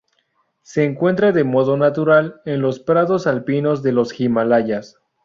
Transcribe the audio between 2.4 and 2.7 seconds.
en